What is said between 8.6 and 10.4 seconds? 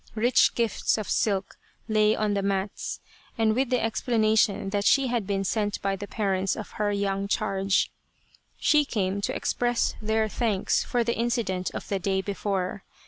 came to express their